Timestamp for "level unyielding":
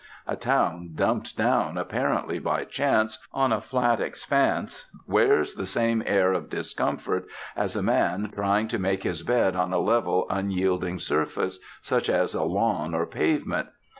9.79-10.97